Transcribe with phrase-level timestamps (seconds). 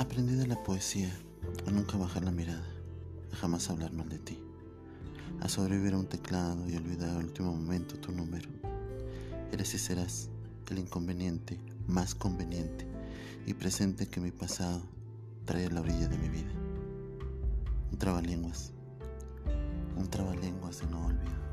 [0.00, 1.14] Aprendí de la poesía
[1.66, 2.64] a nunca bajar la mirada,
[3.34, 4.42] a jamás hablar mal de ti,
[5.42, 8.48] a sobrevivir a un teclado y olvidar al último momento tu número.
[9.52, 10.30] Eres y serás
[10.70, 12.86] el inconveniente más conveniente
[13.44, 14.80] y presente que mi pasado
[15.44, 16.52] trae a la orilla de mi vida.
[17.92, 18.72] Un trabalenguas,
[19.98, 21.49] un trabalenguas de no olvido.